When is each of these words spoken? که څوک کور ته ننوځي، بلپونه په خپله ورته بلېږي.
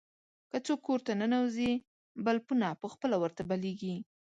که 0.51 0.57
څوک 0.65 0.79
کور 0.87 0.99
ته 1.05 1.11
ننوځي، 1.21 1.71
بلپونه 2.25 2.67
په 2.81 2.87
خپله 2.93 3.15
ورته 3.19 3.41
بلېږي. 3.49 3.95